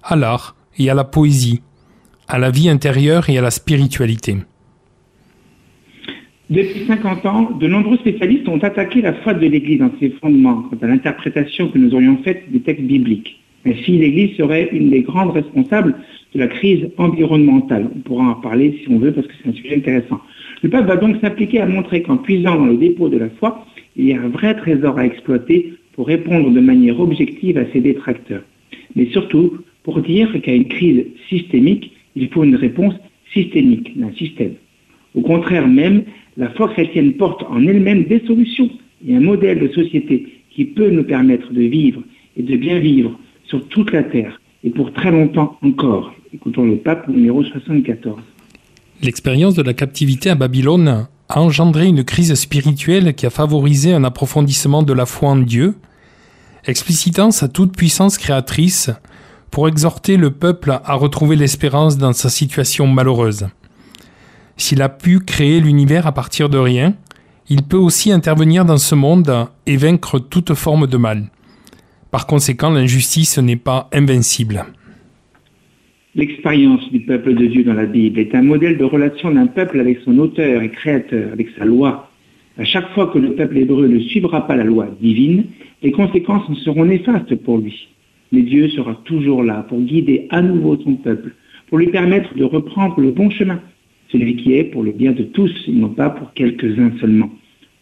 à 0.03 0.15
l'art 0.15 0.55
et 0.79 0.89
à 0.89 0.95
la 0.95 1.03
poésie, 1.03 1.61
à 2.27 2.39
la 2.39 2.49
vie 2.49 2.69
intérieure 2.69 3.29
et 3.29 3.37
à 3.37 3.41
la 3.41 3.51
spiritualité. 3.51 4.37
Depuis 6.49 6.85
50 6.87 7.25
ans, 7.25 7.51
de 7.59 7.67
nombreux 7.67 7.97
spécialistes 7.97 8.47
ont 8.47 8.57
attaqué 8.59 9.01
la 9.01 9.13
foi 9.13 9.33
de 9.33 9.45
l'Église 9.45 9.79
dans 9.79 9.91
ses 9.99 10.09
fondements 10.21 10.63
quant 10.63 10.77
à 10.81 10.87
l'interprétation 10.87 11.69
que 11.69 11.77
nous 11.77 11.93
aurions 11.93 12.17
faite 12.23 12.49
des 12.51 12.61
textes 12.61 12.85
bibliques. 12.85 13.43
Ainsi, 13.65 13.97
l'Église 13.97 14.37
serait 14.37 14.69
une 14.71 14.89
des 14.89 15.01
grandes 15.01 15.31
responsables 15.31 15.93
de 16.33 16.39
la 16.39 16.47
crise 16.47 16.89
environnementale. 16.97 17.89
On 17.95 17.99
pourra 17.99 18.23
en 18.29 18.35
parler 18.35 18.79
si 18.81 18.89
on 18.89 18.97
veut 18.97 19.11
parce 19.11 19.27
que 19.27 19.33
c'est 19.43 19.49
un 19.49 19.53
sujet 19.53 19.75
intéressant. 19.75 20.21
Le 20.63 20.69
pape 20.69 20.87
va 20.87 20.95
donc 20.95 21.17
s'appliquer 21.21 21.59
à 21.59 21.65
montrer 21.65 22.01
qu'en 22.01 22.17
puisant 22.17 22.55
dans 22.55 22.65
le 22.65 22.77
dépôt 22.77 23.09
de 23.09 23.17
la 23.17 23.29
foi, 23.29 23.65
il 23.97 24.05
y 24.05 24.13
a 24.13 24.21
un 24.21 24.29
vrai 24.29 24.55
trésor 24.55 24.97
à 24.97 25.05
exploiter 25.05 25.73
pour 25.93 26.07
répondre 26.07 26.51
de 26.51 26.59
manière 26.59 26.99
objective 26.99 27.57
à 27.57 27.65
ses 27.73 27.81
détracteurs. 27.81 28.43
Mais 28.95 29.07
surtout, 29.07 29.57
pour 29.83 30.01
dire 30.01 30.29
qu'à 30.41 30.53
une 30.53 30.67
crise 30.67 31.05
systémique, 31.27 31.91
il 32.15 32.29
faut 32.29 32.43
une 32.43 32.55
réponse 32.55 32.93
systémique 33.33 33.99
d'un 33.99 34.11
système. 34.13 34.53
Au 35.15 35.21
contraire 35.21 35.67
même, 35.67 36.03
la 36.37 36.49
foi 36.49 36.69
chrétienne 36.69 37.13
porte 37.13 37.43
en 37.49 37.65
elle-même 37.65 38.03
des 38.03 38.19
solutions 38.25 38.69
et 39.07 39.15
un 39.15 39.19
modèle 39.19 39.59
de 39.59 39.67
société 39.69 40.27
qui 40.51 40.65
peut 40.65 40.89
nous 40.89 41.03
permettre 41.03 41.51
de 41.51 41.61
vivre 41.61 42.01
et 42.35 42.43
de 42.43 42.55
bien 42.55 42.79
vivre 42.79 43.19
sur 43.45 43.67
toute 43.67 43.91
la 43.91 44.03
terre 44.03 44.39
et 44.63 44.69
pour 44.69 44.93
très 44.93 45.11
longtemps 45.11 45.57
encore. 45.61 46.13
Écoutons 46.33 46.65
le 46.65 46.77
pape 46.77 47.07
numéro 47.07 47.43
74. 47.43 48.19
L'expérience 49.01 49.55
de 49.55 49.61
la 49.61 49.73
captivité 49.73 50.29
à 50.29 50.35
Babylone 50.35 51.07
a 51.29 51.41
engendré 51.41 51.87
une 51.87 52.03
crise 52.03 52.33
spirituelle 52.35 53.13
qui 53.13 53.25
a 53.25 53.29
favorisé 53.29 53.93
un 53.93 54.03
approfondissement 54.03 54.83
de 54.83 54.93
la 54.93 55.05
foi 55.05 55.29
en 55.29 55.37
Dieu, 55.37 55.77
explicitant 56.65 57.31
sa 57.31 57.47
toute-puissance 57.47 58.17
créatrice 58.17 58.89
pour 59.51 59.67
exhorter 59.67 60.17
le 60.17 60.31
peuple 60.31 60.79
à 60.83 60.93
retrouver 60.93 61.35
l'espérance 61.35 61.97
dans 61.97 62.13
sa 62.13 62.29
situation 62.29 62.87
malheureuse. 62.87 63.47
S'il 64.57 64.81
a 64.81 64.89
pu 64.89 65.19
créer 65.19 65.59
l'univers 65.59 66.07
à 66.07 66.11
partir 66.11 66.49
de 66.49 66.57
rien, 66.57 66.93
il 67.49 67.63
peut 67.63 67.77
aussi 67.77 68.11
intervenir 68.11 68.65
dans 68.65 68.77
ce 68.77 68.95
monde 68.95 69.47
et 69.65 69.77
vaincre 69.77 70.19
toute 70.19 70.53
forme 70.53 70.87
de 70.87 70.97
mal. 70.97 71.29
Par 72.11 72.25
conséquent, 72.27 72.69
l'injustice 72.69 73.37
n'est 73.37 73.55
pas 73.55 73.89
invincible. 73.93 74.65
L'expérience 76.17 76.91
du 76.91 77.01
peuple 77.01 77.35
de 77.35 77.45
Dieu 77.45 77.63
dans 77.63 77.75
la 77.75 77.85
Bible 77.85 78.19
est 78.19 78.33
un 78.33 78.41
modèle 78.41 78.79
de 78.79 78.83
relation 78.83 79.29
d'un 79.29 79.45
peuple 79.45 79.79
avec 79.79 79.99
son 79.99 80.17
auteur 80.17 80.63
et 80.63 80.69
créateur, 80.69 81.31
avec 81.31 81.49
sa 81.55 81.63
loi. 81.63 82.09
À 82.57 82.63
chaque 82.63 82.89
fois 82.95 83.11
que 83.13 83.19
le 83.19 83.35
peuple 83.35 83.59
hébreu 83.59 83.87
ne 83.87 83.99
suivra 83.99 84.47
pas 84.47 84.55
la 84.55 84.63
loi 84.63 84.87
divine, 84.99 85.43
les 85.83 85.91
conséquences 85.91 86.49
en 86.49 86.55
seront 86.55 86.85
néfastes 86.85 87.35
pour 87.35 87.59
lui. 87.59 87.87
Mais 88.31 88.41
Dieu 88.41 88.67
sera 88.69 88.95
toujours 89.05 89.43
là 89.43 89.63
pour 89.69 89.79
guider 89.79 90.25
à 90.31 90.41
nouveau 90.41 90.75
son 90.77 90.95
peuple, 90.95 91.35
pour 91.67 91.77
lui 91.77 91.89
permettre 91.89 92.33
de 92.33 92.45
reprendre 92.45 92.99
le 92.99 93.11
bon 93.11 93.29
chemin, 93.29 93.61
celui 94.11 94.37
qui 94.37 94.55
est 94.55 94.63
pour 94.63 94.81
le 94.81 94.93
bien 94.93 95.11
de 95.11 95.21
tous 95.21 95.53
et 95.67 95.71
non 95.71 95.89
pas 95.89 96.09
pour 96.09 96.33
quelques-uns 96.33 96.93
seulement. 96.99 97.29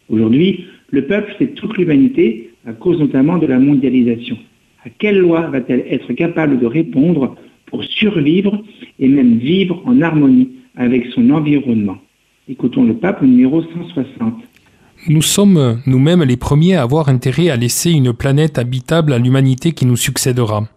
Aujourd'hui, 0.10 0.66
le 0.90 1.06
peuple, 1.06 1.34
c'est 1.40 1.56
toute 1.56 1.78
l'humanité, 1.78 2.50
à 2.68 2.74
cause 2.74 3.00
notamment 3.00 3.38
de 3.38 3.48
la 3.48 3.60
mondialisation. 3.60 4.38
À 4.84 4.90
quelle 4.90 5.20
loi 5.20 5.48
va-t-elle 5.48 5.86
être 5.90 6.12
capable 6.12 6.60
de 6.60 6.66
répondre 6.66 7.38
pour 7.66 7.84
survivre 7.84 8.64
et 9.00 9.08
même 9.08 9.38
vivre 9.38 9.82
en 9.86 10.02
harmonie 10.02 10.50
avec 10.76 11.06
son 11.14 11.30
environnement 11.30 11.98
Écoutons 12.48 12.84
le 12.84 12.94
pape 12.94 13.24
numéro 13.24 13.64
160. 13.64 14.36
Nous 15.08 15.22
sommes 15.24 15.82
nous-mêmes 15.88 16.22
les 16.22 16.38
premiers 16.38 16.76
à 16.76 16.84
avoir 16.84 17.10
intérêt 17.10 17.50
à 17.50 17.56
laisser 17.56 17.90
une 17.90 18.14
planète 18.14 18.60
habitable 18.60 19.14
à 19.14 19.18
l'humanité 19.18 19.72
qui 19.72 19.88
nous 19.88 19.96
succédera. 19.96 20.68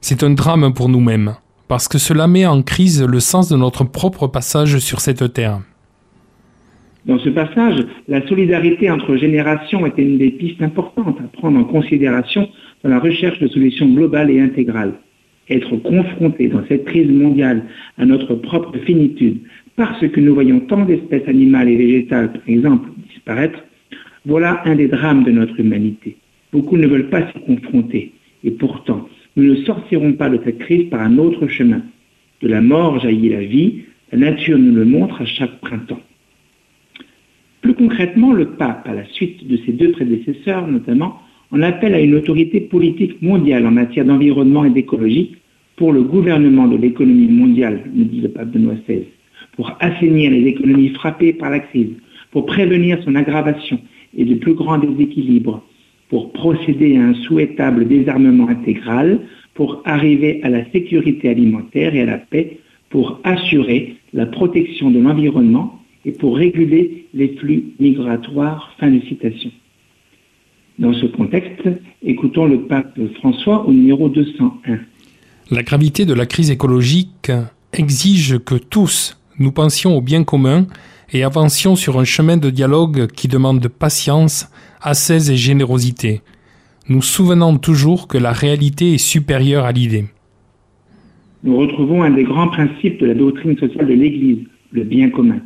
C'est 0.00 0.22
un 0.22 0.30
drame 0.30 0.72
pour 0.72 0.88
nous-mêmes 0.88 1.34
parce 1.68 1.88
que 1.88 1.98
cela 1.98 2.26
met 2.26 2.46
en 2.46 2.62
crise 2.62 3.02
le 3.02 3.20
sens 3.20 3.50
de 3.50 3.56
notre 3.56 3.84
propre 3.84 4.28
passage 4.28 4.78
sur 4.78 5.00
cette 5.00 5.32
terre. 5.34 5.60
Dans 7.04 7.18
ce 7.18 7.28
passage, 7.28 7.84
la 8.08 8.26
solidarité 8.26 8.90
entre 8.90 9.16
générations 9.16 9.84
était 9.84 10.02
une 10.02 10.18
des 10.18 10.30
pistes 10.30 10.62
importantes 10.62 11.18
à 11.20 11.36
prendre 11.38 11.58
en 11.58 11.64
considération 11.64 12.48
dans 12.82 12.90
la 12.90 12.98
recherche 12.98 13.38
de 13.40 13.48
solutions 13.48 13.88
globales 13.92 14.30
et 14.30 14.40
intégrales. 14.40 14.94
Être 15.48 15.76
confronté 15.76 16.48
dans 16.48 16.64
cette 16.68 16.84
crise 16.84 17.10
mondiale 17.10 17.64
à 17.98 18.06
notre 18.06 18.34
propre 18.34 18.78
finitude, 18.78 19.38
parce 19.76 20.06
que 20.06 20.20
nous 20.20 20.34
voyons 20.34 20.60
tant 20.60 20.84
d'espèces 20.84 21.26
animales 21.26 21.68
et 21.68 21.76
végétales, 21.76 22.32
par 22.32 22.42
exemple, 22.46 22.88
disparaître, 23.08 23.58
voilà 24.24 24.62
un 24.64 24.76
des 24.76 24.88
drames 24.88 25.24
de 25.24 25.32
notre 25.32 25.58
humanité. 25.58 26.16
Beaucoup 26.52 26.76
ne 26.76 26.86
veulent 26.86 27.10
pas 27.10 27.26
s'y 27.32 27.40
confronter. 27.40 28.12
Et 28.44 28.50
pourtant, 28.50 29.08
nous 29.36 29.44
ne 29.44 29.56
sortirons 29.64 30.12
pas 30.12 30.28
de 30.28 30.38
cette 30.44 30.58
crise 30.58 30.88
par 30.90 31.00
un 31.00 31.18
autre 31.18 31.46
chemin. 31.48 31.82
De 32.40 32.48
la 32.48 32.60
mort 32.60 33.00
jaillit 33.00 33.30
la 33.30 33.42
vie, 33.42 33.84
la 34.12 34.18
nature 34.18 34.58
nous 34.58 34.74
le 34.74 34.84
montre 34.84 35.22
à 35.22 35.24
chaque 35.24 35.58
printemps. 35.60 36.00
Plus 37.62 37.74
concrètement, 37.74 38.32
le 38.32 38.50
pape, 38.50 38.86
à 38.88 38.94
la 38.94 39.04
suite 39.06 39.46
de 39.46 39.56
ses 39.64 39.72
deux 39.72 39.92
prédécesseurs 39.92 40.66
notamment, 40.66 41.20
en 41.52 41.60
appelle 41.60 41.94
à 41.94 42.00
une 42.00 42.14
autorité 42.14 42.60
politique 42.60 43.20
mondiale 43.20 43.66
en 43.66 43.70
matière 43.70 44.06
d'environnement 44.06 44.64
et 44.64 44.70
d'écologie 44.70 45.36
pour 45.76 45.92
le 45.92 46.02
gouvernement 46.02 46.66
de 46.66 46.76
l'économie 46.76 47.28
mondiale, 47.28 47.84
nous 47.94 48.04
dit 48.04 48.20
le 48.20 48.28
pape 48.28 48.48
Benoît 48.48 48.74
XVI, 48.86 49.04
pour 49.56 49.72
assainir 49.80 50.30
les 50.30 50.46
économies 50.46 50.88
frappées 50.90 51.32
par 51.32 51.50
la 51.50 51.60
crise, 51.60 51.90
pour 52.30 52.46
prévenir 52.46 53.02
son 53.04 53.14
aggravation 53.14 53.78
et 54.16 54.24
de 54.24 54.34
plus 54.34 54.54
grands 54.54 54.78
déséquilibres, 54.78 55.62
pour 56.08 56.32
procéder 56.32 56.96
à 56.96 57.02
un 57.02 57.14
souhaitable 57.14 57.86
désarmement 57.86 58.48
intégral, 58.48 59.20
pour 59.54 59.82
arriver 59.84 60.40
à 60.42 60.48
la 60.48 60.64
sécurité 60.70 61.28
alimentaire 61.28 61.94
et 61.94 62.00
à 62.00 62.06
la 62.06 62.18
paix, 62.18 62.58
pour 62.88 63.20
assurer 63.24 63.96
la 64.12 64.26
protection 64.26 64.90
de 64.90 65.00
l'environnement 65.00 65.80
et 66.04 66.12
pour 66.12 66.36
réguler 66.36 67.06
les 67.14 67.28
flux 67.36 67.64
migratoires. 67.78 68.74
Fin 68.78 68.90
de 68.90 69.00
citation. 69.00 69.50
Dans 70.78 70.94
ce 70.94 71.06
contexte, 71.06 71.68
écoutons 72.02 72.46
le 72.46 72.62
pape 72.62 72.98
François 73.18 73.66
au 73.66 73.72
numéro 73.72 74.08
201. 74.08 74.78
La 75.50 75.62
gravité 75.62 76.06
de 76.06 76.14
la 76.14 76.24
crise 76.24 76.50
écologique 76.50 77.30
exige 77.74 78.38
que 78.38 78.54
tous 78.54 79.18
nous 79.38 79.52
pensions 79.52 79.96
au 79.96 80.00
bien 80.00 80.24
commun 80.24 80.66
et 81.12 81.24
avancions 81.24 81.76
sur 81.76 81.98
un 81.98 82.04
chemin 82.04 82.38
de 82.38 82.48
dialogue 82.48 83.06
qui 83.08 83.28
demande 83.28 83.68
patience, 83.68 84.50
ascèse 84.80 85.30
et 85.30 85.36
générosité, 85.36 86.22
nous 86.88 87.02
souvenant 87.02 87.56
toujours 87.58 88.08
que 88.08 88.16
la 88.16 88.32
réalité 88.32 88.94
est 88.94 88.98
supérieure 88.98 89.66
à 89.66 89.72
l'idée. 89.72 90.06
Nous 91.44 91.56
retrouvons 91.56 92.02
un 92.02 92.10
des 92.10 92.24
grands 92.24 92.48
principes 92.48 92.98
de 92.98 93.06
la 93.06 93.14
doctrine 93.14 93.58
sociale 93.58 93.88
de 93.88 93.94
l'Église, 93.94 94.38
le 94.70 94.84
bien 94.84 95.10
commun. 95.10 95.40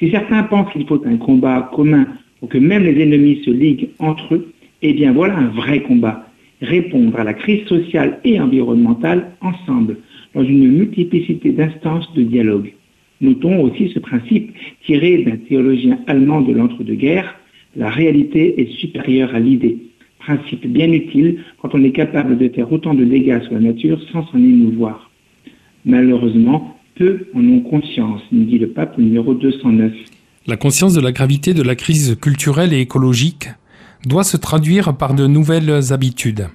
Si 0.00 0.10
certains 0.10 0.42
pensent 0.42 0.72
qu'il 0.72 0.86
faut 0.86 1.00
un 1.06 1.18
combat 1.18 1.70
commun 1.72 2.06
pour 2.40 2.48
que 2.48 2.58
même 2.58 2.82
les 2.82 3.00
ennemis 3.00 3.42
se 3.44 3.50
liguent 3.50 3.90
entre 3.98 4.34
eux, 4.34 4.52
eh 4.90 4.92
bien 4.92 5.12
voilà 5.12 5.36
un 5.36 5.48
vrai 5.48 5.82
combat. 5.82 6.26
Répondre 6.62 7.18
à 7.18 7.24
la 7.24 7.34
crise 7.34 7.66
sociale 7.66 8.20
et 8.24 8.40
environnementale 8.40 9.32
ensemble, 9.40 9.98
dans 10.34 10.42
une 10.42 10.68
multiplicité 10.68 11.50
d'instances 11.52 12.12
de 12.14 12.22
dialogue. 12.22 12.72
Notons 13.20 13.62
aussi 13.62 13.90
ce 13.94 13.98
principe 13.98 14.54
tiré 14.84 15.18
d'un 15.18 15.36
théologien 15.36 15.98
allemand 16.06 16.42
de 16.42 16.52
l'entre-deux-guerres, 16.52 17.34
la 17.74 17.90
réalité 17.90 18.60
est 18.60 18.72
supérieure 18.78 19.34
à 19.34 19.40
l'idée. 19.40 19.78
Principe 20.18 20.66
bien 20.66 20.90
utile 20.90 21.38
quand 21.60 21.74
on 21.74 21.82
est 21.84 21.92
capable 21.92 22.38
de 22.38 22.48
faire 22.48 22.72
autant 22.72 22.94
de 22.94 23.04
dégâts 23.04 23.42
sur 23.42 23.52
la 23.52 23.60
nature 23.60 24.00
sans 24.12 24.26
s'en 24.26 24.38
émouvoir. 24.38 25.10
Malheureusement, 25.84 26.76
peu 26.96 27.26
en 27.34 27.44
ont 27.44 27.60
conscience, 27.60 28.22
nous 28.32 28.44
dit 28.44 28.58
le 28.58 28.68
pape 28.68 28.98
numéro 28.98 29.34
209. 29.34 29.92
La 30.46 30.56
conscience 30.56 30.94
de 30.94 31.00
la 31.00 31.12
gravité 31.12 31.54
de 31.54 31.62
la 31.62 31.74
crise 31.74 32.16
culturelle 32.20 32.72
et 32.72 32.80
écologique 32.80 33.48
doit 34.06 34.24
se 34.24 34.36
traduire 34.36 34.96
par 34.96 35.14
de 35.14 35.26
nouvelles 35.26 35.92
habitudes. 35.92 36.48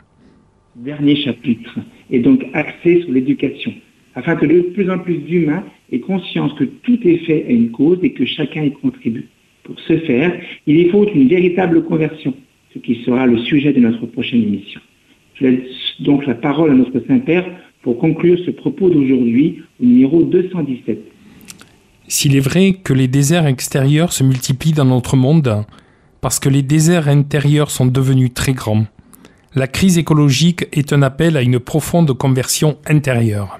Dernier 0.75 1.17
chapitre 1.17 1.79
est 2.09 2.19
donc 2.19 2.45
axé 2.53 3.01
sur 3.01 3.11
l'éducation, 3.11 3.73
afin 4.15 4.37
que 4.37 4.45
de 4.45 4.61
plus 4.73 4.89
en 4.89 4.97
plus 4.99 5.17
d'humains 5.17 5.63
aient 5.91 5.99
conscience 5.99 6.53
que 6.53 6.63
tout 6.63 6.99
est 7.03 7.17
fait 7.17 7.45
à 7.47 7.51
une 7.51 7.71
cause 7.71 7.99
et 8.03 8.13
que 8.13 8.25
chacun 8.25 8.63
y 8.63 8.71
contribue. 8.71 9.27
Pour 9.63 9.75
ce 9.81 9.97
faire, 9.99 10.31
il 10.65 10.77
y 10.77 10.89
faut 10.89 11.05
une 11.05 11.27
véritable 11.27 11.83
conversion, 11.83 12.33
ce 12.73 12.79
qui 12.79 13.03
sera 13.03 13.27
le 13.27 13.37
sujet 13.39 13.73
de 13.73 13.81
notre 13.81 14.05
prochaine 14.05 14.43
émission. 14.43 14.79
Je 15.35 15.47
laisse 15.47 15.69
donc 15.99 16.25
la 16.25 16.35
parole 16.35 16.71
à 16.71 16.73
notre 16.73 17.05
Saint-Père 17.05 17.45
pour 17.81 17.97
conclure 17.97 18.39
ce 18.45 18.51
propos 18.51 18.89
d'aujourd'hui 18.89 19.61
au 19.81 19.85
numéro 19.85 20.23
217. 20.23 20.99
S'il 22.07 22.35
est 22.35 22.41
vrai 22.41 22.73
que 22.81 22.93
les 22.93 23.07
déserts 23.07 23.47
extérieurs 23.47 24.13
se 24.13 24.23
multiplient 24.23 24.73
dans 24.73 24.85
notre 24.85 25.17
monde, 25.17 25.65
parce 26.21 26.39
que 26.39 26.49
les 26.49 26.61
déserts 26.61 27.07
intérieurs 27.07 27.71
sont 27.71 27.87
devenus 27.87 28.33
très 28.33 28.53
grands, 28.53 28.85
la 29.53 29.67
crise 29.67 29.97
écologique 29.97 30.67
est 30.71 30.93
un 30.93 31.01
appel 31.01 31.35
à 31.35 31.41
une 31.41 31.59
profonde 31.59 32.13
conversion 32.17 32.77
intérieure. 32.87 33.59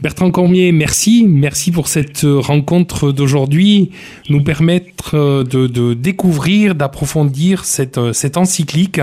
Bertrand 0.00 0.30
Cormier, 0.30 0.72
merci. 0.72 1.24
Merci 1.26 1.70
pour 1.70 1.88
cette 1.88 2.22
rencontre 2.24 3.12
d'aujourd'hui, 3.12 3.90
nous 4.28 4.42
permettre 4.42 5.44
de, 5.44 5.94
découvrir, 5.94 6.74
d'approfondir 6.74 7.64
cette, 7.64 8.12
cette 8.12 8.36
encyclique 8.36 9.00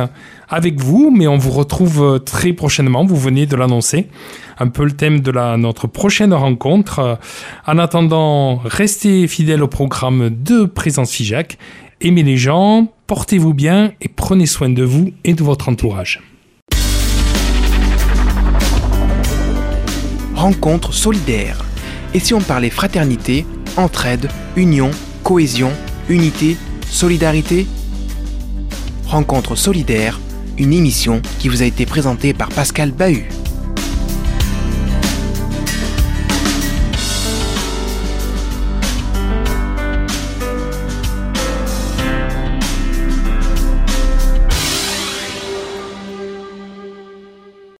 avec 0.49 0.79
vous, 0.79 1.09
mais 1.09 1.27
on 1.27 1.37
vous 1.37 1.51
retrouve 1.51 2.21
très 2.25 2.53
prochainement, 2.53 3.05
vous 3.05 3.15
venez 3.15 3.45
de 3.45 3.55
l'annoncer, 3.55 4.07
un 4.59 4.67
peu 4.67 4.83
le 4.83 4.91
thème 4.91 5.21
de 5.21 5.31
la, 5.31 5.57
notre 5.57 5.87
prochaine 5.87 6.33
rencontre. 6.33 7.19
En 7.65 7.77
attendant, 7.77 8.57
restez 8.57 9.27
fidèles 9.27 9.63
au 9.63 9.69
programme 9.69 10.29
de 10.29 10.65
Présence 10.65 11.11
FIJAC, 11.13 11.57
aimez 12.01 12.23
les 12.23 12.37
gens, 12.37 12.91
portez-vous 13.07 13.53
bien 13.53 13.93
et 14.01 14.09
prenez 14.09 14.45
soin 14.45 14.69
de 14.69 14.83
vous 14.83 15.11
et 15.23 15.33
de 15.33 15.43
votre 15.43 15.69
entourage. 15.69 16.21
Rencontre 20.41 20.91
solidaire. 20.91 21.63
Et 22.15 22.19
si 22.19 22.33
on 22.33 22.41
parlait 22.41 22.71
fraternité, 22.71 23.45
entraide, 23.77 24.27
union, 24.55 24.89
cohésion, 25.21 25.71
unité, 26.09 26.57
solidarité? 26.89 27.67
Rencontre 29.05 29.55
solidaire, 29.55 30.19
une 30.57 30.73
émission 30.73 31.21
qui 31.37 31.47
vous 31.47 31.61
a 31.61 31.65
été 31.65 31.85
présentée 31.85 32.33
par 32.33 32.49
Pascal 32.49 32.89
Bahut. 32.89 33.29